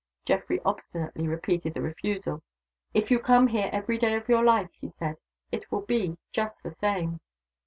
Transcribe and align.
Geoffrey 0.25 0.59
obstinately 0.65 1.27
repeated 1.27 1.75
the 1.75 1.81
refusal. 1.83 2.41
"If 2.91 3.11
you 3.11 3.19
come 3.19 3.45
here 3.45 3.69
every 3.71 3.99
day 3.99 4.15
of 4.15 4.27
your 4.27 4.43
life," 4.43 4.71
he 4.73 4.89
said, 4.89 5.17
"it 5.51 5.71
will 5.71 5.81
be 5.81 6.17
just 6.33 6.63
the 6.63 6.71
same." 6.71 7.19